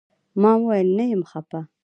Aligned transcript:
ما 0.41 0.51
وويل 0.59 0.89
نه 0.97 1.03
يم 1.13 1.21
خپه. 1.31 1.59